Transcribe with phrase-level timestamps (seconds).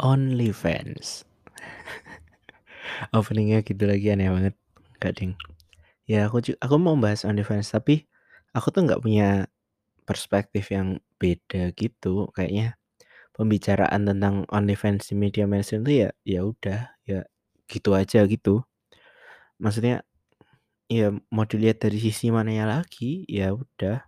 [0.00, 1.28] OnlyFans.
[3.16, 4.54] Openingnya gitu lagi aneh banget.
[4.98, 5.32] Enggak ding.
[6.08, 8.08] Ya aku aku mau bahas OnlyFans tapi
[8.56, 9.46] aku tuh nggak punya
[10.08, 12.32] perspektif yang beda gitu.
[12.34, 12.80] Kayaknya
[13.36, 17.20] pembicaraan tentang OnlyFans di media mainstream tuh ya ya udah, ya
[17.70, 18.66] gitu aja gitu.
[19.60, 20.02] Maksudnya
[20.90, 24.02] ya mau dilihat dari sisi mananya lagi, ya udah.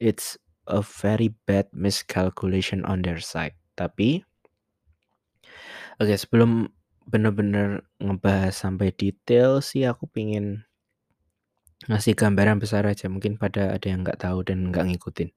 [0.00, 3.54] It's a very bad miscalculation on their side.
[3.76, 4.24] Tapi
[6.02, 6.66] Oke, sebelum
[7.06, 10.66] bener-bener ngebahas sampai detail sih aku pengen
[11.90, 15.28] ngasih gambaran besar aja, mungkin pada ada yang nggak tahu dan nggak ngikutin.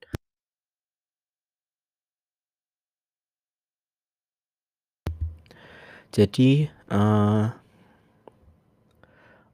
[6.12, 7.44] Jadi, eee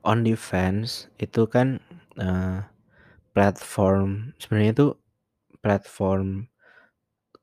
[0.05, 1.81] OnlyFans itu kan,
[2.21, 2.61] eee,
[3.35, 4.89] platform sebenarnya itu
[5.65, 6.49] platform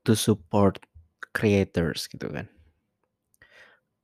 [0.06, 0.80] to support
[1.38, 2.48] creators gitu kan.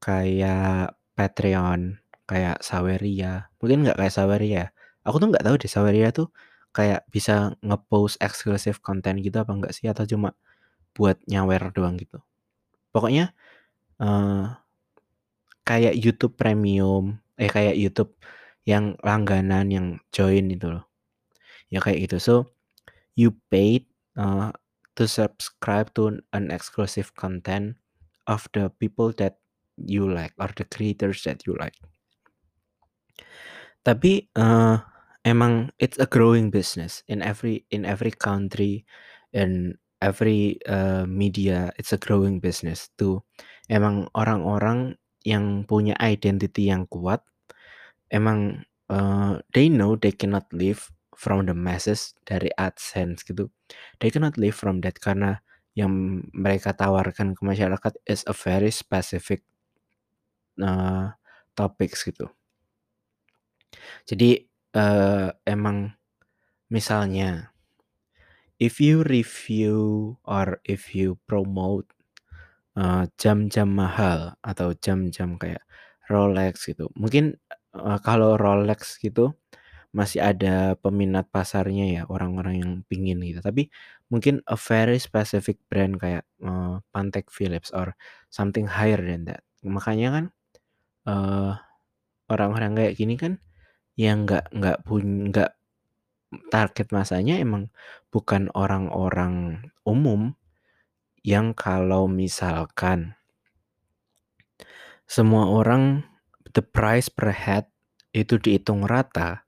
[0.01, 1.97] Kayak Patreon,
[2.29, 4.63] kayak Saweria, mungkin nggak kayak Saweria,
[5.01, 6.29] aku tuh nggak tahu deh Saweria tuh
[6.69, 10.37] kayak bisa nge-post eksklusif konten gitu apa enggak sih atau cuma
[10.97, 12.21] buat nyawer doang gitu.
[12.95, 13.33] Pokoknya,
[14.01, 14.45] eee,
[15.67, 18.15] kayak YouTube Premium, eh, kayak YouTube
[18.67, 20.85] yang langganan yang join itu loh.
[21.73, 22.17] Ya kayak gitu.
[22.21, 22.35] So,
[23.19, 23.87] you paid,
[24.19, 24.49] eee,
[24.97, 27.77] to subscribe to an exclusive content
[28.29, 29.39] of the people that
[29.77, 31.75] you like or the creators that you like.
[33.85, 34.75] Tapi, eee,
[35.27, 38.83] emang it's a growing business in every in every country,
[39.35, 43.23] in every, eee, media, it's a growing business tuh.
[43.71, 44.95] Emang orang-orang
[45.27, 47.23] yang punya identity yang kuat,
[48.13, 53.49] emang, eee, they know they cannot live from the masses dari AdSense gitu.
[54.01, 55.41] They cannot live from that karena
[55.77, 59.45] yang mereka tawarkan ke masyarakat is a very specific
[60.59, 61.05] eee,
[61.57, 62.29] topics gitu.
[64.07, 64.39] Jadi,
[64.71, 65.91] eee, emang
[66.71, 67.51] misalnya
[68.59, 71.85] if you review or if you promote,
[72.77, 75.63] eee, jam-jam mahal atau jam-jam kayak
[76.11, 77.37] Rolex gitu, mungkin,
[77.77, 79.35] eee, kalau Rolex gitu
[79.95, 83.41] masih ada peminat pasarnya ya, orang-orang yang pingin gitu.
[83.43, 83.69] Tapi
[84.13, 87.93] mungkin a very specific brand kayak, eee, Patek Philippe or
[88.33, 89.41] something higher than that.
[89.65, 90.25] Makanya kan,
[91.07, 91.51] eee,
[92.33, 93.33] orang-orang kayak gini kan
[93.99, 95.51] yang nggak nggak pun nggak
[96.53, 97.63] target masanya emang
[98.13, 99.35] bukan orang-orang
[99.87, 100.35] umum
[101.25, 103.15] yang kalau misalkan
[105.07, 106.03] semua orang
[106.51, 107.65] the price per head
[108.11, 109.47] itu dihitung rata,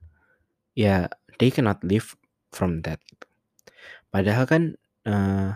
[0.77, 1.07] ya
[1.41, 2.15] they cannot live
[2.55, 2.99] from that.
[4.13, 4.63] Padahal kan,
[5.05, 5.49] eee,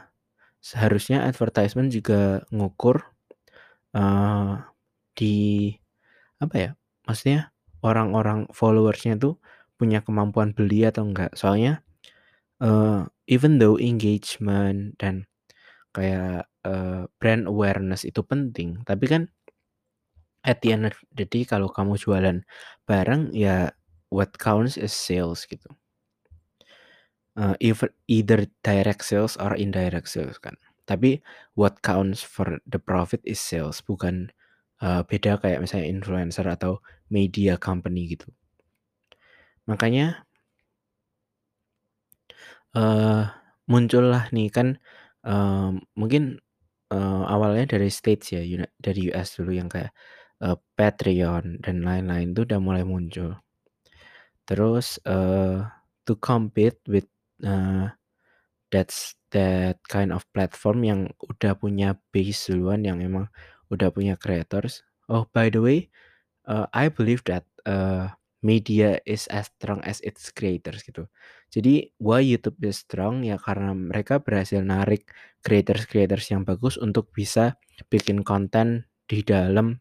[0.64, 3.04] seharusnya advertisement juga ngukur,
[3.96, 4.52] eee,
[5.18, 5.38] di
[6.46, 6.72] apa ya,
[7.08, 7.52] maksudnya
[7.84, 9.36] orang-orang followers-nya tuh
[9.80, 11.34] punya kemampuan beli atau enggak.
[11.36, 11.84] Soalnya,
[12.64, 15.28] eee, even though engagement dan
[15.96, 19.24] kayak, eee, brand awareness itu penting, tapi kan
[20.44, 22.44] at the end of the day kalau kamu jualan
[22.88, 23.72] barang ya
[24.12, 25.68] what counts is sales gitu.
[27.38, 30.54] Eee, either either direct sales or indirect sales kan.
[30.86, 31.18] Tapi
[31.58, 34.30] what counts for the profit is sales, bukan,
[34.84, 36.74] eee, beda kayak misalnya influencer atau
[37.16, 38.28] media company gitu.
[39.68, 40.26] Makanya
[42.76, 43.24] eee,
[43.70, 44.68] muncullah nih kan,
[45.26, 46.42] eee, mungkin,
[46.94, 48.42] eee, awalnya dari States ya,
[48.82, 49.94] dari US dulu yang kayak,
[50.42, 53.38] eee, Patreon dan lain-lain tuh udah mulai muncul.
[54.48, 55.64] Terus, eee,
[56.04, 57.08] to compete with,
[57.44, 57.88] eee,
[58.74, 63.28] that's that kind of platform yang udah punya base duluan, yang emang
[63.74, 64.86] udah punya creators.
[65.12, 65.80] Oh by the way,
[66.50, 68.12] eee, I believe that, eee,
[68.46, 71.08] media is as strong as its creators gitu.
[71.54, 75.10] Jadi why YouTube is strong ya karena mereka berhasil narik
[75.46, 77.58] creators-creators yang bagus untuk bisa
[77.92, 79.80] bikin konten di dalam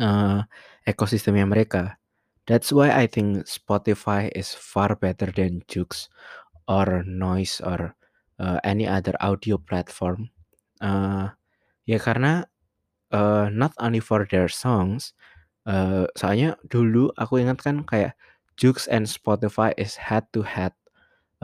[0.00, 0.40] eee,
[0.84, 1.96] ekosistemnya mereka.
[2.48, 6.08] That's why I think Spotify is far better than Joox
[6.68, 7.94] or Noise or,
[8.40, 10.30] eee, any other audio platform.
[10.82, 11.32] Eee,
[11.90, 12.46] ya karena,
[13.12, 15.14] eee, not only for their songs,
[15.68, 18.14] eee, soalnya dulu aku ingat kan kayak
[18.56, 20.72] Joox and Spotify is head to head,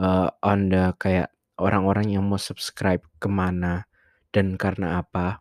[0.01, 1.29] eee, on the kayak
[1.61, 3.85] orang-orang yang mau subscribe ke mana
[4.35, 5.39] dan karena apa.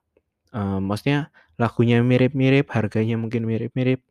[0.54, 4.02] Eee, maksudnya lagunya mirip-mirip, harganya mungkin mirip-mirip,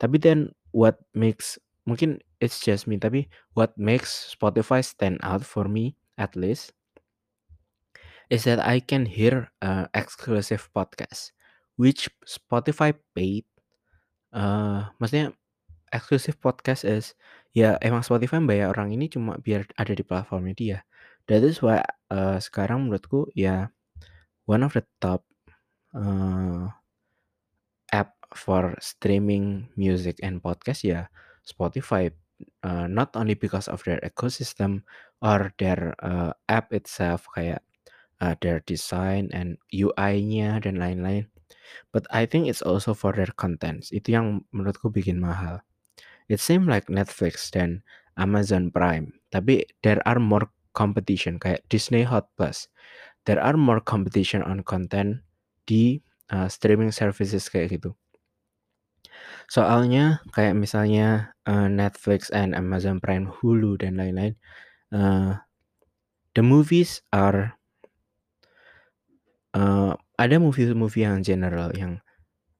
[0.00, 1.58] tapi then what makes
[1.88, 6.72] mungkin it's just me, tapi what makes Spotify stand out for me at least
[8.32, 11.36] is that I can hear uh, exclusive podcast
[11.76, 13.44] which Spotify paid.
[14.32, 15.36] Uh, maksudnya
[15.92, 17.12] exclusive podcast is
[17.52, 20.78] ya emang Spotify bayar orang ini cuma biar ada di platformnya dia.
[21.28, 23.70] That is why uh, sekarang menurutku ya
[24.48, 25.22] one of the top
[25.94, 26.72] uh,
[27.92, 31.12] app for streaming music and podcast ya
[31.44, 32.10] Spotify.
[32.66, 34.82] Uh, not only because of their ecosystem
[35.22, 37.62] or their uh, app itself kayak
[38.18, 41.30] uh, their design and UI-nya dan lain-lain.
[41.90, 43.92] But I think it's also for their contents.
[43.92, 45.62] Itu yang menurutku bikin mahal.
[46.30, 47.84] It seems like Netflix dan
[48.16, 52.68] Amazon Prime, tapi there are more competition kayak Disney Hot Plus.
[53.28, 55.22] There are more competition on content
[55.68, 56.00] di
[56.32, 57.94] uh, streaming services kayak gitu.
[59.52, 64.34] Soalnya kayak misalnya uh, Netflix and Amazon Prime, Hulu dan lain-lain,
[64.94, 65.36] uh,
[66.32, 67.52] the movies are
[69.52, 72.02] uh, ada movie-movie yang general yang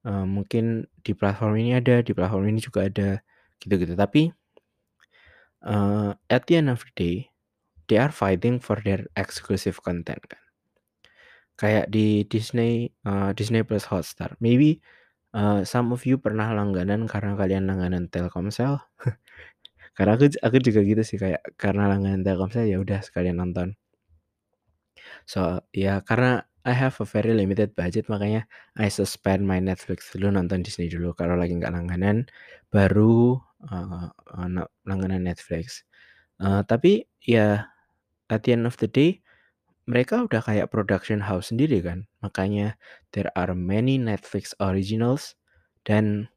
[0.07, 3.09] uh, mungkin di platform ini ada, di platform ini juga ada,
[3.63, 3.93] gitu-gitu.
[3.95, 4.31] Tapi
[5.63, 7.15] uh, at the end of the day,
[7.87, 10.41] they are fighting for their exclusive content kan.
[11.53, 14.81] Kayak di Disney, uh, Disney Plus Hotstar, maybe
[15.37, 18.81] uh, some of you pernah langganan karena kalian langganan Telkomsel.
[19.97, 23.77] karena aku aku juga gitu sih kayak karena langganan Telkomsel ya udah sekalian nonton.
[25.29, 28.47] So ya karena I have a very limited budget makanya
[28.79, 32.23] I suspend my Netflix dulu nonton Disney dulu kalau lagi nggak langganan
[32.71, 33.35] baru
[33.67, 34.07] uh,
[34.87, 35.83] langganan Netflix.
[36.39, 37.67] Uh, tapi ya
[38.31, 39.19] at the end of the day
[39.83, 42.07] mereka udah kayak production house sendiri kan.
[42.23, 42.79] Makanya
[43.11, 45.35] there are many Netflix originals
[45.83, 46.31] dan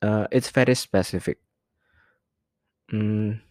[0.00, 1.36] uh, it's very specific.
[2.88, 3.44] Hmm,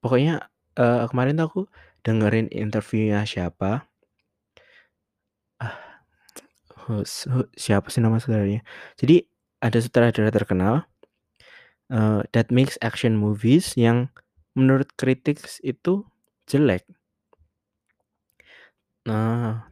[0.00, 0.48] pokoknya
[0.80, 1.68] uh, kemarin aku
[2.00, 3.89] dengerin interviewnya siapa.
[7.56, 8.64] Siapa sih nama saudaranya?
[8.96, 9.24] Jadi
[9.60, 10.88] ada sutradara terkenal
[11.92, 14.08] uh, that makes action movies yang
[14.56, 16.06] menurut critics itu
[16.48, 16.86] jelek.
[19.06, 19.70] Nah,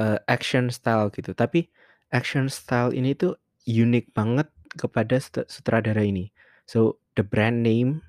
[0.00, 1.32] uh, action style gitu.
[1.32, 1.68] Tapi
[2.12, 6.30] action style ini tuh unik banget kepada sutradara ini.
[6.68, 8.04] So the brand name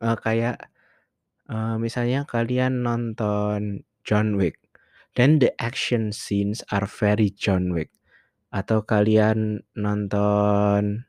[0.00, 0.70] uh, kayak
[1.50, 4.62] uh, misalnya kalian nonton John Wick,
[5.16, 7.90] then the action scenes are very John Wick.
[8.52, 11.04] Atau kalian nonton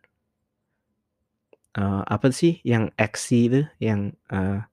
[1.78, 4.66] uh, apa sih yang aksi itu yang uh,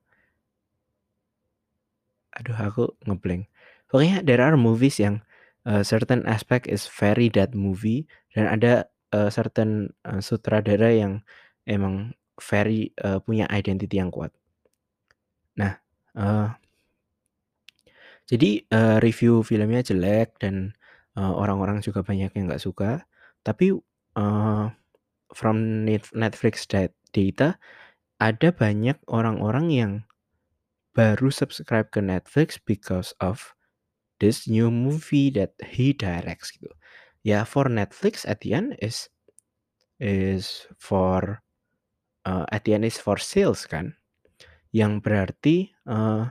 [2.35, 3.47] aduh aku ngeblank.
[3.87, 5.23] Pokoknya there are movies yang
[5.69, 11.23] uh, certain aspect is very that movie dan ada uh, certain uh, sutradara yang
[11.69, 14.35] emang very uh, punya identity yang kuat.
[15.55, 15.79] Nah,
[16.19, 16.51] uh,
[18.25, 20.73] jadi uh, review filmnya jelek dan
[21.17, 23.05] uh, orang-orang juga banyak yang nggak suka.
[23.45, 23.77] Tapi
[24.17, 24.67] uh,
[25.37, 25.85] from
[26.15, 26.65] Netflix
[27.13, 27.61] data
[28.23, 29.93] ada banyak orang-orang yang
[30.95, 33.53] baru subscribe ke Netflix because of
[34.23, 36.71] this new movie that he directs gitu.
[37.27, 39.11] Ya for Netflix at the end is
[40.01, 41.45] is for
[42.25, 43.99] uh, at the end is for sales kan.
[44.73, 46.31] Yang berarti uh,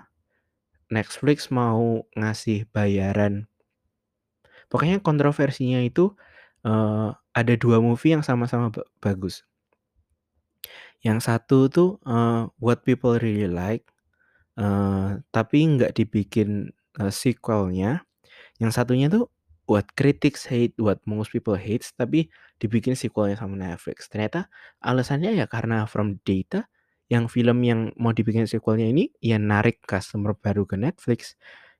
[0.93, 3.49] Netflix mau ngasih bayaran.
[4.69, 6.13] Pokoknya kontroversinya itu
[6.65, 8.69] uh, ada dua movie yang sama-sama
[9.01, 9.41] bagus.
[11.03, 13.89] Yang satu tuh uh, What People Really Like,
[14.55, 18.05] uh, tapi nggak dibikin uh, sequelnya.
[18.61, 19.27] Yang satunya tuh
[19.67, 24.07] What Critics Hate, What Most People Hates, tapi dibikin sequelnya sama Netflix.
[24.07, 24.47] Ternyata
[24.79, 26.67] alasannya ya karena from data
[27.11, 31.35] yang film yang mau dibikin sequelnya ini ya narik customer baru ke Netflix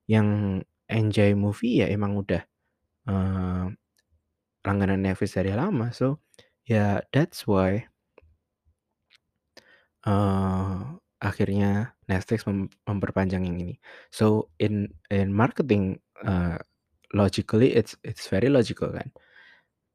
[0.10, 0.60] yang
[0.92, 2.44] enjoy movie ya emang udah
[3.08, 3.72] uh,
[4.64, 5.92] langganan Netflix dari lama.
[5.96, 6.20] So
[6.68, 7.88] ya yeah, that's why
[10.08, 13.80] uh, akhirnya Netflix mem memperpanjang yang ini.
[14.12, 16.60] So in in marketing uh,
[17.16, 19.10] logically it's it's very logical kan.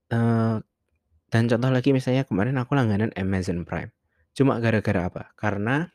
[0.09, 0.57] Uh,
[1.29, 3.93] dan contoh lagi misalnya kemarin aku langganan Amazon Prime
[4.39, 5.35] Cuma gara-gara apa?
[5.35, 5.91] Karena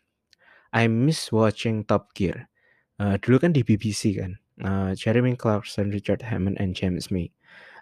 [0.75, 2.51] I miss watching Top Gear.
[2.99, 7.31] Uh, dulu kan di BBC kan, uh, Jeremy Clarkson, Richard Hammond, and James May.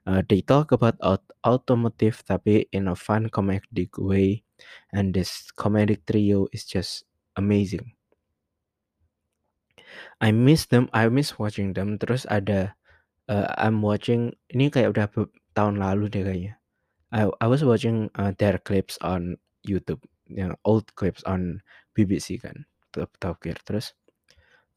[0.05, 4.45] Uh, they talk about aut automotive tapi in a fun comedic way,
[4.93, 7.09] and this comedic trio is just
[7.41, 7.97] amazing.
[10.21, 11.97] I miss them, I miss watching them.
[11.97, 12.77] Terus ada
[13.25, 15.05] uh, I'm watching ini kayak udah
[15.57, 16.53] tahun lalu deh kayaknya.
[17.09, 21.59] I I was watching uh, their clips on YouTube yang old clips on
[21.95, 23.95] BBC kan Gear terus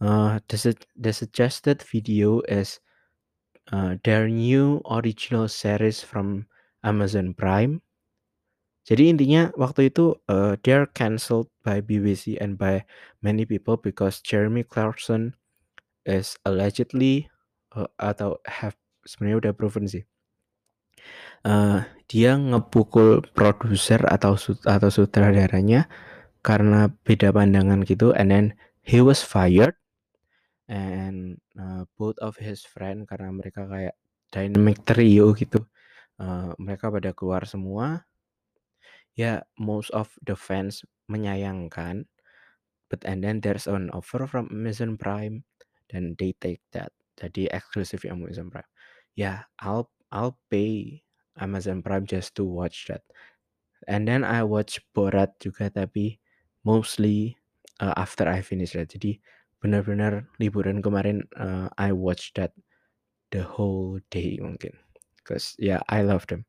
[0.04, 2.80] Uh, the the suggested video is,
[3.70, 6.46] uh, their new original series from
[6.82, 7.80] Amazon Prime.
[8.84, 12.84] Jadi intinya waktu itu, uh, they're cancelled by BBC and by
[13.24, 15.32] many people because Jeremy Clarkson
[16.04, 17.32] is allegedly,
[17.72, 18.76] uh, atau have
[19.08, 20.04] sebenarnya udah proven sih.
[21.48, 21.80] Uh,
[22.10, 24.36] dia ngepukul produser atau
[24.68, 25.88] atau sutradaranya
[26.44, 28.46] karena beda pandangan gitu and then
[28.84, 29.74] he was fired
[30.68, 33.96] and, uh, both of his friend karena mereka kayak
[34.32, 35.62] dynamic trio gitu,
[36.18, 38.02] uh, mereka pada keluar semua.
[39.14, 42.10] Ya most of the fans menyayangkan,
[42.90, 45.46] but and then there's an offer from Amazon Prime
[45.86, 46.90] dan they take that.
[47.14, 48.66] Jadi eksklusif Amazon Prime.
[49.14, 51.03] Ya I'll I'll pay
[51.38, 53.02] Amazon Prime just to watch that.
[53.88, 56.16] And then I watch Borat juga tapi
[56.64, 57.36] mostly,
[57.82, 58.88] uh, after I finish that.
[58.92, 59.20] Jadi
[59.60, 62.52] benar-benar liburan kemarin, uh, I watch that
[63.34, 64.72] the whole day mungkin,
[65.26, 66.46] cause yeah I love them.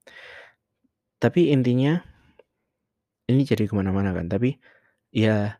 [1.20, 2.04] Tapi intinya
[3.26, 4.62] ini jadi ke mana-mana kan, tapi
[5.10, 5.58] ya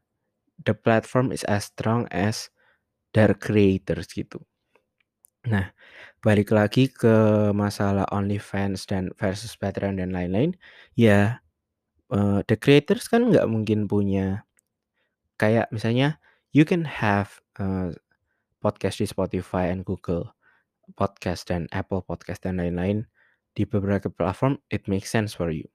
[0.64, 2.52] the platform is as strong as
[3.16, 4.44] their creators gitu.
[5.46, 5.70] Nah,
[6.26, 10.58] balik lagi ke masalah OnlyFans dan versus Patreon dan lain-lain,
[10.98, 11.42] ya,
[12.10, 14.46] uh, the creators kan nggak mungkin punya
[15.38, 16.18] kayak misalnya
[16.56, 17.94] you can have, uh,
[18.64, 20.34] podcast di Spotify and Google
[20.98, 23.06] Podcast dan Apple Podcast dan lain-lain
[23.54, 25.66] di beberapa platform, it makes sense for you.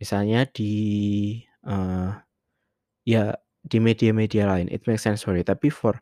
[0.00, 2.12] Misalnya di, uh,
[3.04, 5.44] ya di media-media lain, it makes sense for you.
[5.44, 6.00] Tapi for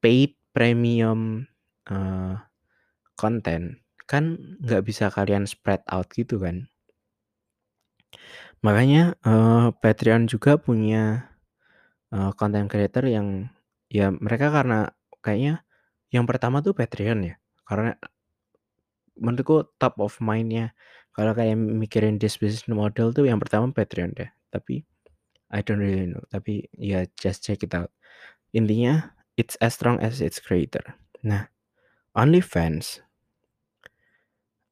[0.00, 1.44] paid premium,
[1.88, 2.36] uh,
[3.16, 6.66] content kan nggak bisa kalian spread out gitu kan.
[8.60, 11.30] Makanya, uh, Patreon juga punya,
[12.12, 13.48] uh, content creator yang
[13.88, 14.90] ya mereka karena
[15.22, 15.62] kayaknya
[16.10, 17.34] yang pertama tuh Patreon ya,
[17.64, 17.94] karena
[19.14, 20.74] menurutku top of mind-nya
[21.14, 24.82] kalau kayak mikirin this business model tuh yang pertama Patreon deh, tapi
[25.54, 27.94] I don't really know, tapi ya just check it out.
[28.50, 30.82] Intinya it's as strong as its creator.
[31.22, 31.46] Nah,
[32.20, 33.00] OnlyFans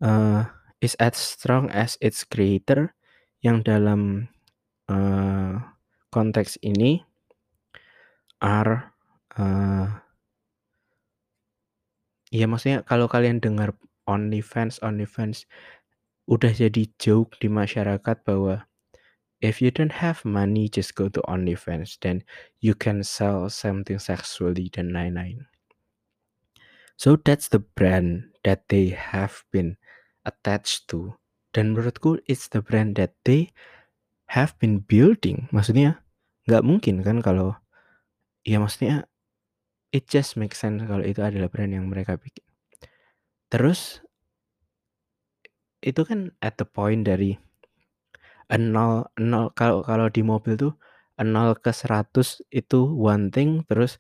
[0.05, 0.45] uh,
[0.85, 2.93] is as strong as its creator
[3.41, 4.29] yang dalam,
[4.93, 5.57] uh,
[6.13, 7.01] konteks ini
[8.45, 8.93] are,
[9.41, 10.05] uh
[12.29, 13.73] ya maksudnya kalau kalian dengar
[14.05, 15.49] OnlyFans OnlyFans
[16.29, 18.69] udah jadi joke di masyarakat bahwa
[19.41, 22.21] if you don't have money just go to OnlyFans then
[22.61, 25.49] you can sell something sexually dan lain-lain.
[26.99, 29.79] So that's the brand that they have been
[30.27, 31.15] attached to
[31.55, 33.55] dan menurutku it's the brand that they
[34.35, 35.47] have been building.
[35.55, 36.03] Maksudnya
[36.51, 37.55] nggak mungkin kan kalau
[38.47, 39.07] ya maksudnya
[39.95, 42.45] it just makes sense kalau itu adalah brand yang mereka bikin.
[43.53, 44.03] Terus
[45.83, 47.39] itu kan at the point dari,
[48.53, 50.73] eee, 0 0 kalau kalau di mobil tuh
[51.21, 53.99] 0 ke 100 itu one thing, terus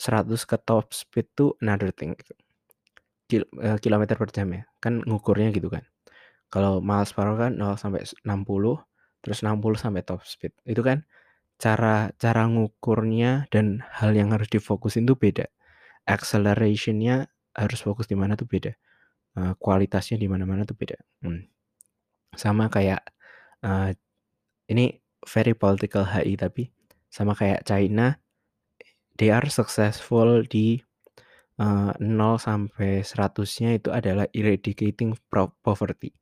[0.00, 2.34] 100 ke top speed tuh another thing gitu.
[3.30, 5.84] Kil eee, kilometer per jam ya, kan ngukurnya gitu kan.
[6.52, 8.78] Kalau miles per hour kan 0 sampai s 60,
[9.24, 10.52] terus 60 sampai top speed.
[10.68, 11.04] Itu kan
[11.60, 15.46] cara cara ngukurnya dan hal yang harus difokusin tuh beda.
[16.08, 18.72] Acceleration-nya harus fokus di mana tuh beda,
[19.38, 21.42] eee, kualitasnya di mana-mana tuh beda, mmm.
[22.36, 23.02] Sama kayak,
[23.64, 23.96] eee,
[24.72, 24.86] ini
[25.28, 26.68] very political HI tapi
[27.12, 28.14] sama kayak China,
[29.18, 30.80] they are successful di,
[31.60, 35.14] eee, 0 sampai 100-nya itu adalah eradicating
[35.64, 36.12] poverty.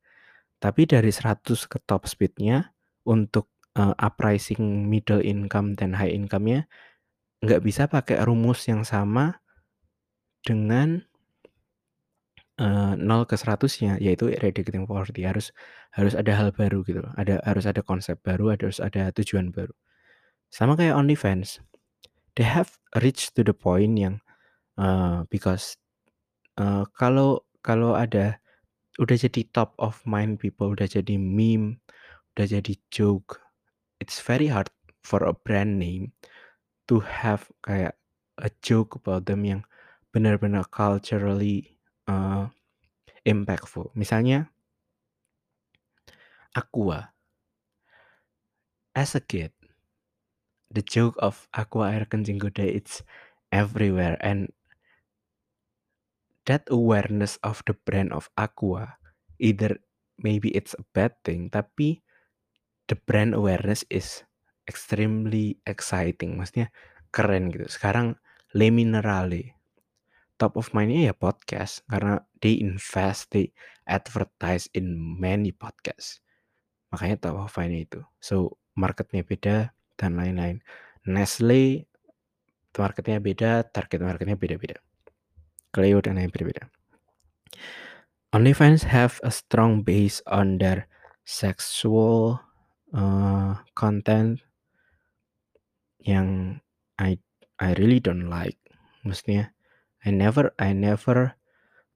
[0.63, 2.73] Tapi dari 100 ke top speed-nya
[3.09, 6.67] untuk, eee, uprising middle income dan high income-nya
[7.45, 9.41] nggak bisa pakai rumus yang sama
[10.45, 11.07] dengan
[12.61, 15.25] eee, 0 ke 100-nya, yaitu eradicating poverty.
[15.29, 15.53] Harus
[15.93, 19.73] harus ada hal baru gitu loh, ada harus ada konsep baru, harus ada tujuan baru.
[20.53, 21.61] Sama kayak OnlyFans,
[22.37, 24.21] they have reached to the point yang,
[24.81, 25.77] eee, because,
[26.61, 28.41] eee, kalau kalau ada
[29.01, 31.81] udah jadi top of mind people, udah jadi meme,
[32.37, 33.41] udah jadi joke,
[34.03, 34.71] it's very hard
[35.05, 36.13] for a brand name
[36.91, 37.97] to have kayak
[38.43, 39.63] a joke about them yang
[40.15, 41.79] benar-benar culturally,
[42.11, 42.45] eee,
[43.29, 43.91] impactful.
[43.99, 44.51] Misalnya
[46.55, 47.13] Aqua.
[48.95, 49.53] As a kid,
[50.71, 53.03] the joke of Aqua air kencing kuda it's
[53.55, 54.51] everywhere and
[56.47, 58.97] that awareness of the brand of Aqua,
[59.39, 59.77] either
[60.23, 62.01] maybe it's a bad thing, tapi
[62.87, 64.23] the brand awareness is
[64.71, 66.71] extremely exciting, maksudnya
[67.11, 67.67] keren gitu.
[67.67, 68.15] Sekarang
[68.55, 69.59] Le Minerale.
[70.37, 73.51] Top of mind-nya ya podcast karena they invest, they
[73.89, 76.21] advertise in many podcast.
[76.93, 78.05] Makanya top of mind itu.
[78.21, 80.61] So, marketnya beda dan lain-lain.
[81.09, 81.89] Nestle
[82.77, 84.79] marketnya beda, target marketnya beda-beda.
[85.73, 86.69] Cleo dan lain beda-beda.
[88.37, 90.85] OnlyFans have a strong base on their
[91.25, 92.37] sexual
[92.93, 94.45] uh, content
[96.05, 96.61] yang
[97.01, 97.17] I
[97.57, 98.61] I really don't like.
[99.03, 99.57] Maksudnya
[100.05, 101.33] I never I never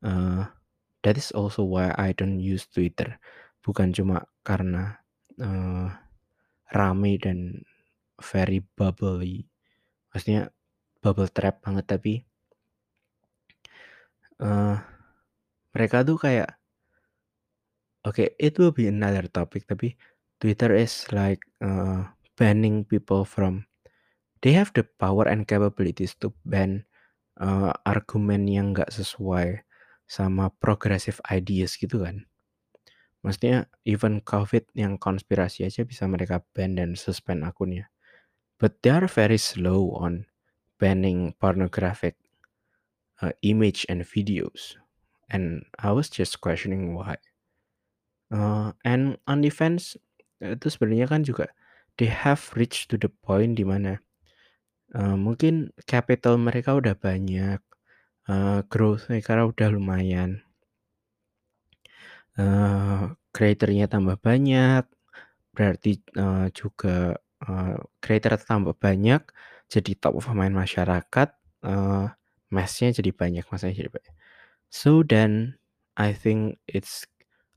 [0.00, 0.48] uh,
[1.04, 3.20] that is also why I don't use Twitter.
[3.60, 4.96] Bukan cuma karena
[5.36, 5.92] uh,
[6.72, 7.62] rame dan
[8.22, 9.48] very bubbly.
[10.12, 10.52] Maksudnya
[11.00, 12.14] bubble trap banget tapi
[14.40, 14.76] uh,
[15.72, 16.60] mereka tuh kayak
[18.04, 19.96] oke okay, it will be another topic tapi
[20.40, 22.04] Twitter is like uh,
[22.36, 23.64] banning people from
[24.44, 26.84] they have the power and capabilities to ban
[27.40, 29.64] uh, argumen yang nggak sesuai
[30.10, 32.26] sama progressive ideas gitu kan.
[33.20, 37.92] Maksudnya even COVID yang konspirasi aja bisa mereka ban dan suspend akunnya.
[38.60, 40.28] But they are very slow on
[40.76, 42.20] banning pornographic
[43.24, 44.76] uh, image and videos.
[45.32, 47.16] And I was just questioning why.
[48.28, 49.96] Uh, and on defense
[50.38, 51.50] itu sebenarnya kan juga
[51.98, 54.00] they have reached to the point di mana
[54.94, 57.60] uh, mungkin capital mereka udah banyak,
[58.28, 60.44] uh, growth mereka udah lumayan.
[62.38, 64.86] Uh, creator-nya tambah banyak,
[65.52, 69.22] berarti uh, juga uh, creator tambah banyak,
[69.70, 71.28] jadi top of mind masyarakat,
[71.64, 72.06] uh,
[72.50, 74.14] mass-nya jadi banyak, masanya jadi banyak.
[74.70, 75.58] So then
[75.98, 77.06] I think it's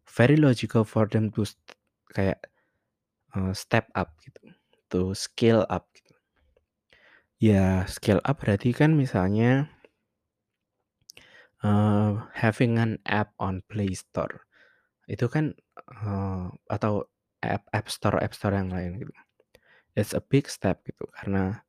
[0.10, 1.46] very logical for them to
[2.14, 2.50] kayak
[3.34, 4.54] uh, step up gitu,
[4.94, 6.14] to scale up gitu.
[7.44, 9.68] Ya scale up berarti kan misalnya
[11.66, 14.46] uh, having an app on Play Store
[15.12, 15.52] itu kan
[15.92, 17.10] uh, atau
[17.44, 19.12] app App Store App Store yang lain gitu.
[19.94, 21.62] It's a big step gitu karena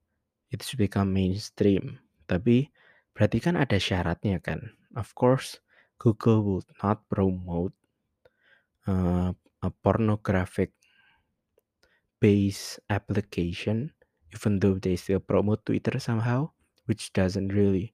[0.48, 2.00] it's become mainstream.
[2.24, 2.72] Tapi
[3.12, 4.72] berarti kan ada syaratnya kan.
[4.96, 5.60] Of course
[6.00, 7.76] Google would not promote
[8.88, 9.32] uh,
[9.64, 10.72] a pornographic
[12.20, 13.92] based application
[14.32, 16.48] even though they still promote Twitter somehow
[16.88, 17.92] which doesn't really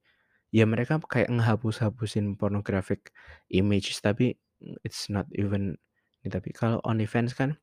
[0.51, 3.15] ya mereka kayak ngehapus-hapusin pornographic
[3.51, 4.35] images tapi
[4.83, 5.79] it's not even
[6.23, 7.57] ini tapi kalau OnlyFans kan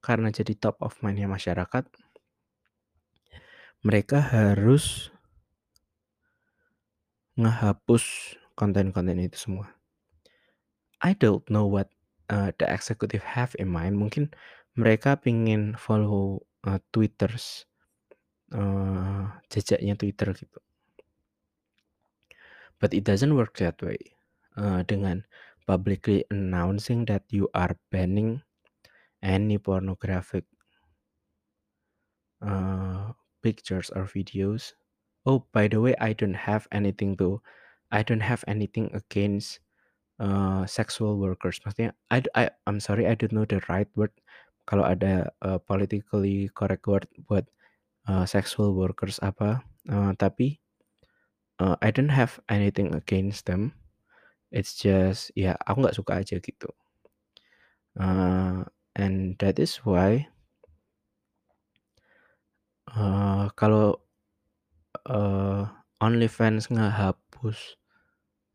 [0.00, 1.84] karena jadi top of mindnya masyarakat
[3.80, 5.08] mereka harus
[7.40, 9.72] ngehapus konten-konten itu semua.
[11.00, 11.88] I don't know what
[12.28, 13.96] uh, the executive have in mind.
[13.96, 14.36] Mungkin
[14.76, 17.64] mereka pingin follow uh, Twitter's
[18.52, 20.60] uh, jejaknya Twitter gitu.
[22.76, 24.00] But it doesn't work that way.
[24.60, 25.24] Uh, dengan
[25.64, 28.44] publicly announcing that you are banning
[29.24, 30.44] any pornographic
[32.44, 34.72] uh, pictures or videos.
[35.26, 37.42] Oh, by the way, I don't have anything to,
[37.92, 39.60] I don't have anything against
[40.20, 41.60] uh, sexual workers.
[41.64, 44.12] Maksudnya, I, I, I'm sorry, I don't know the right word.
[44.68, 47.48] Kalau ada uh, politically correct word buat
[48.06, 50.60] uh, sexual workers apa, uh, tapi
[51.58, 53.74] uh, I don't have anything against them.
[54.50, 56.70] It's just ya aku nggak suka aja gitu.
[57.98, 60.30] Uh, and that is why
[62.94, 63.98] uh, kalau
[65.08, 65.68] uh,
[66.00, 67.76] OnlyFans ngehapus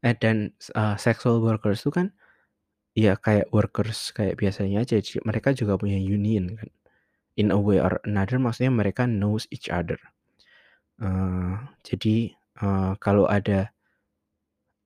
[0.05, 2.07] eh dan uh, sexual workers itu kan
[2.93, 6.69] ya kayak workers kayak biasanya aja mereka juga punya union kan.
[7.35, 9.99] In a way or another maksudnya mereka knows each other.
[11.01, 12.31] Uh, jadi
[12.63, 13.75] uh, kalau ada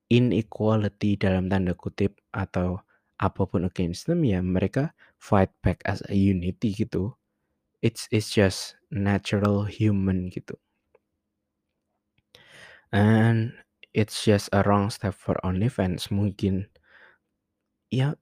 [0.10, 2.82] inequality dalam tanda kutip atau
[3.22, 7.14] apa pun against them ya mereka fight back as a unity gitu
[7.80, 10.56] it's it's just natural human gitu.
[12.89, 13.54] And
[13.94, 16.68] it's just a wrong step for OnlyFans mungkin.
[17.89, 18.18] Ya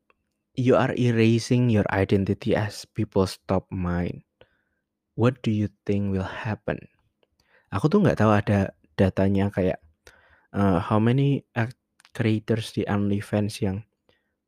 [0.57, 4.25] you are erasing your identity as people's top mind.
[5.15, 6.81] What do you think will happen?
[7.73, 9.79] Aku tuh nggak tahu ada datanya kayak
[10.53, 11.45] uh, how many
[12.13, 13.85] creators di OnlyFans yang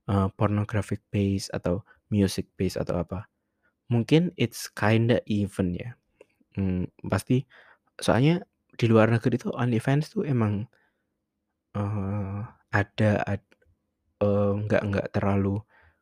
[0.10, 3.30] uh, pornographic base atau music base atau apa.
[3.90, 5.98] Mungkin it's kinda even ya.
[6.58, 7.46] Hmm, pasti
[8.00, 8.44] soalnya
[8.80, 10.68] di luar negeri itu OnlyFans tuh emang
[11.78, 12.42] uh,
[12.74, 13.42] ada ad,
[14.24, 15.62] uh, nggak nggak terlalu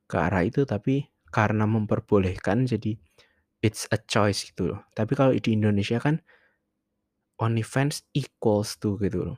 [0.10, 2.96] ke arah itu tapi karena memperbolehkan jadi
[3.64, 4.82] it's a choice gitu loh.
[4.98, 6.22] Tapi kalau di Indonesia kan
[7.46, 9.38] OnlyFans equals to gitu loh.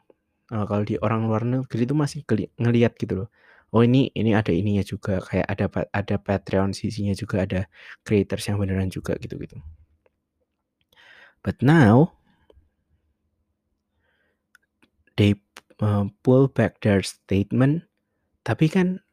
[0.51, 2.19] Uh, kalau di orang luar negeri itu masih
[2.59, 3.29] ngelihat gitu loh.
[3.69, 7.62] Oh ini ini ada ininya juga kayak ada ada Patreon sisinya juga ada
[8.01, 9.62] creators yang beneran juga gitu-gitu.
[11.45, 12.17] But now
[15.15, 15.38] they
[15.79, 17.86] uh, pull back their statement.
[18.41, 19.05] Tapi kan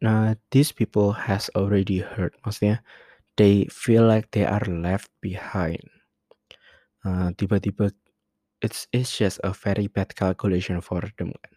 [0.00, 2.80] nah these people has already heard maksudnya
[3.36, 5.84] they feel like they are left behind.
[7.06, 7.94] Uh, tiba-tiba
[8.60, 11.54] it's it's just a very bad calculation for them kan.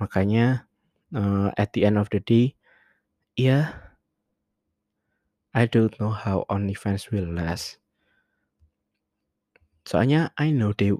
[0.00, 0.69] Makanya
[1.14, 2.54] uh, at the end of the day
[3.40, 3.72] yeah,
[5.56, 7.80] I don't know how OnlyFans will last.
[9.88, 10.92] Soalnya I know they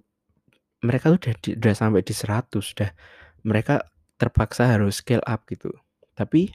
[0.80, 2.90] mereka tuh udah, udah sampai di 100 udah
[3.44, 3.84] mereka
[4.16, 5.70] terpaksa harus scale up gitu.
[6.16, 6.50] Tapi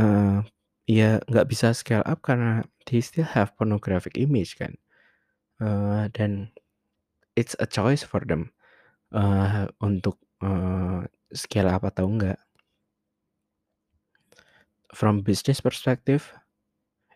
[0.00, 0.40] uh,
[0.88, 4.74] ya nggak bisa scale up karena they still have pornographic image kan.
[5.60, 6.50] Uh, dan
[7.38, 8.50] it's a choice for them
[9.14, 12.40] uh, untuk uh, scale up atau enggak
[14.94, 16.32] from business perspective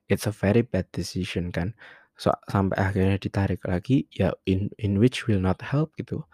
[0.08, 1.72] it's a very bad decision kan?
[2.18, 6.24] So sampai akhirnya ditarik lagi ya in in which will not help gitu.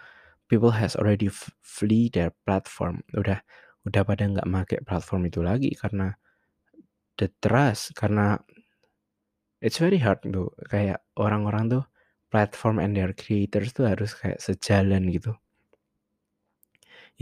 [0.51, 1.29] People has already
[1.63, 3.03] flee their platform.
[3.17, 3.41] Udah
[3.89, 6.17] udah pada nggak make platform itu lagi karena
[7.19, 8.39] the trust karena
[9.67, 11.85] it's very hard tuh kayak orang-orang tuh
[12.31, 15.35] platform and their creators tuh harus kayak sejalan gitu.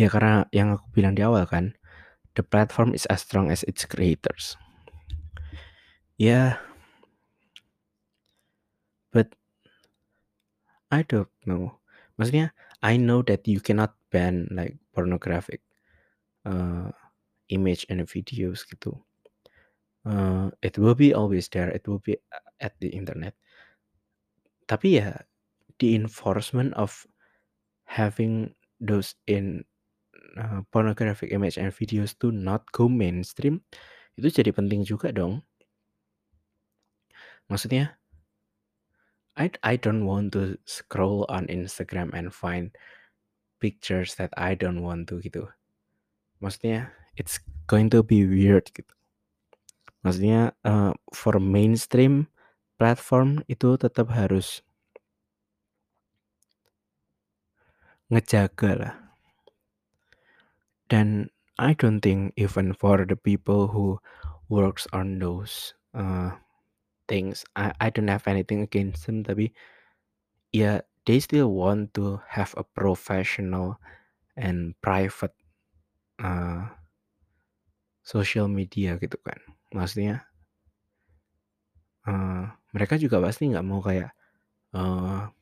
[0.01, 1.77] Ya karena yang aku bilang di awal kan
[2.35, 4.57] the platform is as strong as its creators.
[6.17, 6.59] Yeah.
[9.13, 9.29] but
[10.91, 11.79] I don't know.
[12.17, 15.61] Maksudnya I know that you cannot ban like pornographic
[16.45, 16.91] uh,
[17.53, 18.97] image and videos gitu.
[20.03, 21.71] Uh, it will be always there.
[21.71, 22.19] It will be
[22.59, 23.37] at the internet.
[24.67, 25.23] Tapi ya
[25.79, 27.07] the enforcement of
[27.87, 29.63] having those in
[30.39, 33.61] uh, pornographic image and videos to not go mainstream
[34.21, 35.41] itu jadi penting juga dong
[37.49, 37.97] maksudnya
[39.37, 42.77] I I don't want to scroll on Instagram and find
[43.61, 45.49] pictures that I don't want to gitu.
[46.45, 48.93] Maksudnya it's going to be weird gitu.
[50.05, 52.29] Maksudnya uh, for mainstream
[52.77, 54.61] platform itu tetap harus
[58.13, 58.95] ngejaga lah.
[60.93, 63.97] Dan I don't think even for the people who
[64.53, 66.37] works on those uh,
[67.09, 69.57] things I I don't have anything against them tapi
[70.53, 73.81] ya they still want to have a professional
[74.37, 75.33] and private
[76.21, 76.69] uh,
[78.05, 79.41] social media gitu kan.
[79.73, 80.29] Maksudnya
[82.05, 84.13] uh, mereka juga pasti nggak mau kayak
[84.77, 85.33] uh,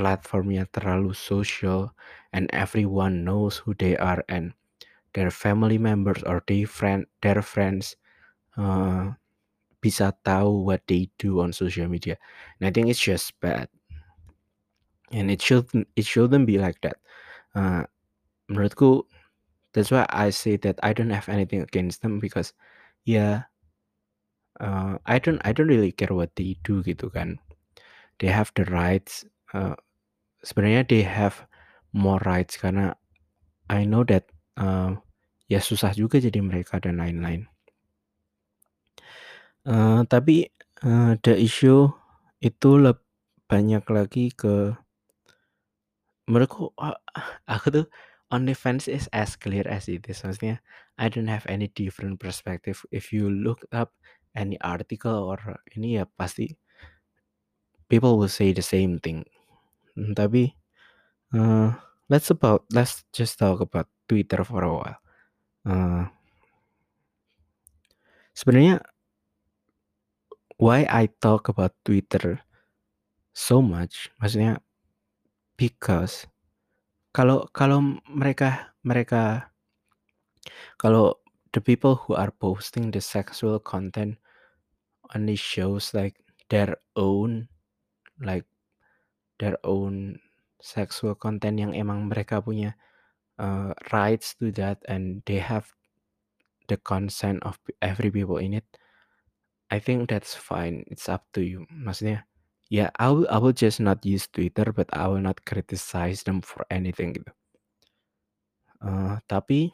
[0.00, 1.92] platformnya terlalu social
[2.32, 4.56] and everyone knows who they are and
[5.12, 8.00] their family members or their friend their friends
[8.56, 9.12] uh,
[9.84, 12.16] bisa tahu what they do on social media.
[12.60, 13.68] And I think it's just bad.
[15.10, 16.96] And it should it shouldn't be like that.
[17.56, 17.84] Uh,
[18.46, 19.04] menurutku
[19.74, 22.54] that's why I say that I don't have anything against them because
[23.04, 23.50] yeah,
[24.60, 27.42] uh, I don't I don't really care what they do gitu kan.
[28.22, 29.24] They have the rights.
[29.50, 29.74] Uh,
[30.40, 31.46] sebenarnya they have
[31.92, 32.94] more rights karena
[33.70, 34.26] I know that
[34.58, 34.98] uh,
[35.46, 37.46] ya susah juga jadi mereka dan lain-lain.
[39.66, 40.48] Uh, tapi,
[40.82, 41.86] uh, the issue
[42.40, 42.70] itu
[43.46, 44.72] banyak lagi ke
[46.30, 46.96] menurutku, uh,
[47.46, 47.86] aku tuh
[48.30, 50.22] OnlyFans is as clear as it is.
[50.22, 50.62] Maksudnya
[50.96, 52.82] I don't have any different perspective.
[52.94, 53.90] If you look up
[54.38, 55.38] any article or
[55.74, 56.54] ini ya pasti
[57.90, 59.26] people will say the same thing.
[60.00, 60.48] Hmm, tapi,
[61.36, 61.76] uh,
[62.08, 64.98] let's about let's just talk about Twitter for a while.
[65.68, 66.08] Uh
[68.36, 68.80] sebenarnya
[70.56, 72.40] why I talk about Twitter
[73.36, 74.60] so much, maksudnya
[75.60, 76.24] because
[77.12, 79.52] kalau kalau mereka mereka
[80.80, 81.20] kalau
[81.52, 84.16] the people who are posting the sexual content
[85.12, 86.16] only shows like
[86.48, 87.48] their own
[88.22, 88.46] like
[89.40, 90.20] their own
[90.60, 92.76] sexual content yang emang mereka punya
[93.40, 95.72] uh, rights to that and they have
[96.68, 98.68] the consent of every people in it
[99.70, 100.82] I think that's fine.
[100.90, 101.62] It's up to you.
[101.70, 102.26] Maksudnya,
[102.66, 106.42] ya I will I will just not use Twitter, but I will not criticize them
[106.42, 107.30] for anything gitu.
[108.82, 109.70] Uh, tapi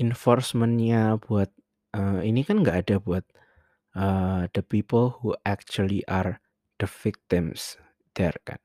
[0.00, 1.52] enforcementnya buat
[1.92, 3.28] uh, ini kan nggak ada buat
[3.92, 6.40] uh, the people who actually are
[6.82, 7.78] the victims.
[8.14, 8.60] there kan.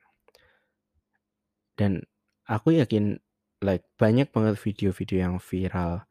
[1.77, 2.03] Dan
[2.49, 3.21] aku yakin
[3.63, 6.06] like banyak banget video-video yang viral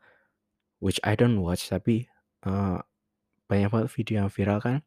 [0.82, 2.10] which I don't watch tapi
[2.44, 2.82] uh,
[3.46, 4.82] banyak banget video yang viral kan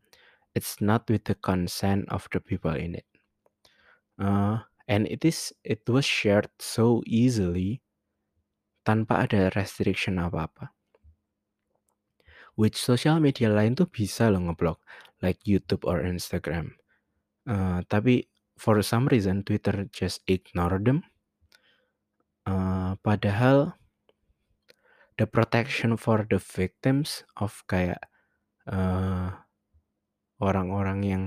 [0.53, 3.07] it's not with the consent of the people in it.
[4.19, 7.79] Uh, and it is it was shared so easily
[8.83, 10.73] tanpa ada restriction apa-apa.
[12.59, 14.83] Which social media lain tuh bisa loh ngeblok,
[15.23, 16.75] like YouTube or Instagram.
[17.49, 18.29] Uh, tapi
[18.61, 21.01] for some reason Twitter just ignore them.
[22.45, 23.73] Uh, padahal
[25.17, 27.97] the protection for the victims of kayak
[28.69, 29.33] uh,
[30.37, 31.23] orang-orang yang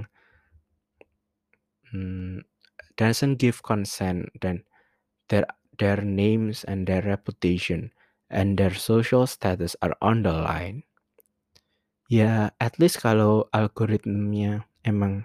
[1.91, 2.47] hmm,
[2.95, 4.63] doesn't give consent dan
[5.27, 5.47] their
[5.83, 7.91] their names and their reputation
[8.31, 10.87] and their social status are on the line
[12.13, 15.25] Ya, at least kalau algoritmnya emang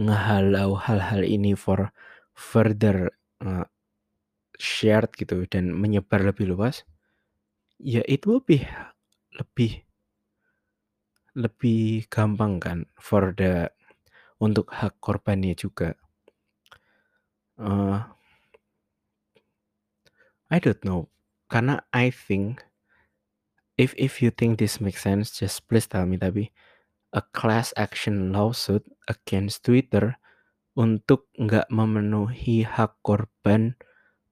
[0.00, 1.94] ngehalau hal-hal ini for
[2.34, 3.66] further, uh,
[4.58, 6.86] shared gitu dan menyebar lebih luas,
[7.82, 8.62] ya it will be
[9.34, 9.82] lebih
[11.34, 13.66] lebih gampang kan for the
[14.38, 15.98] untuk hak korbannya juga.
[17.58, 18.02] Uh,
[20.50, 21.10] I don't know,
[21.50, 22.62] karena I think
[23.74, 26.14] if if you think this makes sense, just please tell me.
[26.14, 26.54] Tapi
[27.14, 30.18] a class action lawsuit against Twitter
[30.74, 33.78] untuk nggak memenuhi hak korban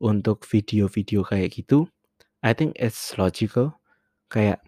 [0.02, 1.86] untuk video-video kayak gitu,
[2.42, 3.78] I think it's logical.
[4.26, 4.58] Kayak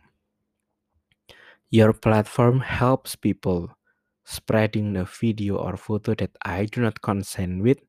[1.74, 3.74] your platform helps people
[4.22, 7.82] spreading the video or photo that I do not consent with.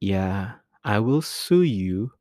[0.00, 2.16] Yeah, I will sue you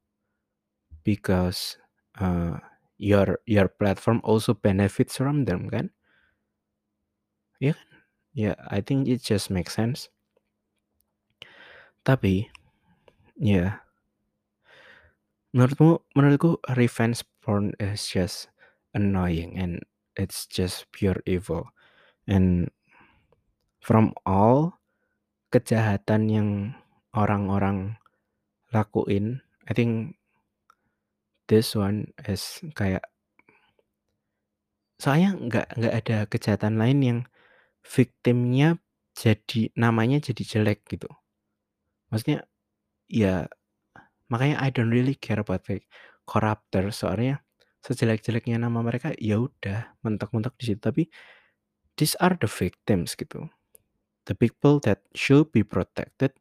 [1.08, 1.80] because
[2.20, 2.60] uh,
[3.00, 5.90] your your platform also benefits from them kan
[7.62, 7.90] ya kan?
[8.34, 10.10] Ya I think it just makes sense.
[12.02, 12.50] Tapi
[13.38, 13.86] ya.
[15.54, 18.48] Menurutmu menurutku revenge porn is just
[18.96, 19.84] annoying and
[20.16, 21.70] it's just pure evil.
[22.26, 22.72] And
[23.84, 24.80] from all
[25.52, 26.50] kejahatan yang
[27.12, 28.00] orang-orang
[28.72, 30.16] lakuin I think
[31.52, 33.04] this one is kayak
[34.96, 37.20] soalnya nggak nggak ada kejahatan lain yang
[37.86, 38.78] victimnya
[39.18, 41.10] jadi namanya jadi jelek gitu.
[42.10, 42.48] Maksudnya
[43.12, 43.48] ya
[44.32, 45.88] makanya I don't really care about like
[46.24, 47.44] corruptor soalnya
[47.84, 51.04] sejelek-jeleknya nama mereka ya udah mentok-mentok di situ tapi
[51.98, 53.50] these are the victims gitu.
[54.30, 56.32] The people that should be protected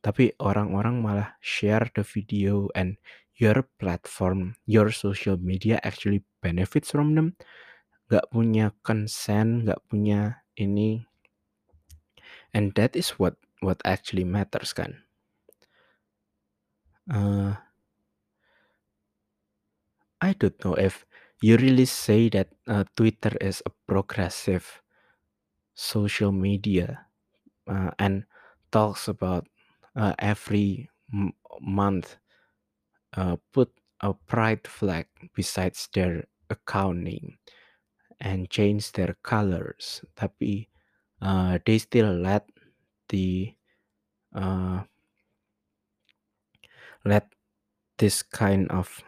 [0.00, 2.96] tapi orang-orang malah share the video and
[3.40, 7.36] your platform, your social media actually benefits from them,
[8.12, 10.90] nggak punya consent, nggak punya ini,
[12.54, 15.02] and that is what what actually matters kan.
[17.10, 17.54] Uh,
[20.20, 21.04] I don't know if
[21.42, 24.80] you really say that uh, Twitter is a progressive
[25.74, 27.06] social media
[27.68, 28.26] uh, and
[28.72, 29.48] talks about
[29.96, 30.90] uh, every
[31.60, 32.18] month
[33.14, 37.38] uh, put a pride flag besides their account name
[38.20, 40.04] and change their colors.
[40.16, 40.68] Tapi
[41.22, 42.46] uh, they still let
[43.08, 43.54] the
[44.36, 44.84] uh,
[47.04, 47.26] let
[47.98, 49.02] this kind of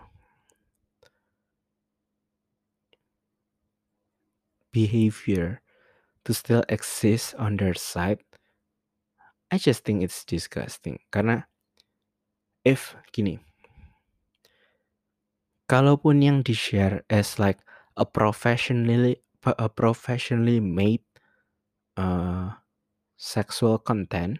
[4.72, 5.60] behavior
[6.24, 8.24] to still exist on their side
[9.52, 10.96] I just think it's disgusting.
[11.12, 11.44] Karena
[12.64, 13.36] if gini
[15.68, 17.60] kalaupun yang di-share as like
[17.96, 21.04] a professionally a professionally made
[21.98, 22.54] uh,
[23.18, 24.38] sexual content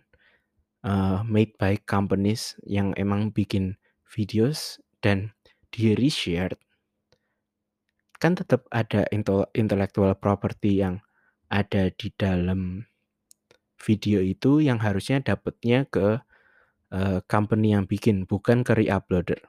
[0.87, 5.35] uh, made by companies yang emang bikin videos dan
[5.75, 6.59] di reshared
[8.23, 9.03] kan tetap ada
[9.59, 11.03] intellectual property yang
[11.51, 12.87] ada di dalam
[13.83, 16.23] video itu yang harusnya dapatnya ke
[16.95, 19.43] uh, company yang bikin bukan ke reuploader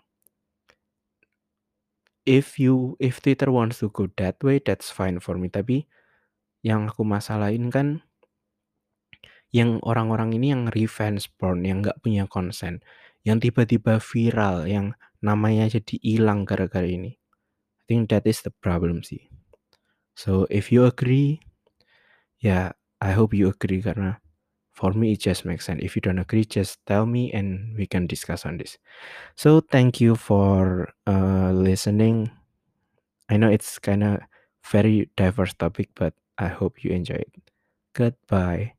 [2.24, 5.52] if you if Twitter wants to go that way that's fine for me.
[5.52, 5.86] Tapi
[6.64, 8.02] yang aku masalahin kan
[9.54, 12.82] yang orang-orang ini yang revenge porn yang nggak punya konsen
[13.22, 17.16] yang tiba-tiba viral yang namanya jadi hilang gara-gara ini.
[17.16, 19.28] I think that is the problem sih.
[20.16, 21.44] So if you agree
[22.40, 22.66] ya yeah,
[23.04, 24.23] I hope you agree karena
[24.74, 25.82] for me it just makes sense.
[25.84, 28.78] If you don't agree just tell me and we can discuss on this.
[29.36, 32.32] So thank you for uh, listening.
[33.30, 34.22] I know it's kind of
[34.72, 37.32] very diverse topic but i hope you enjoy it.
[37.94, 38.74] Goodbye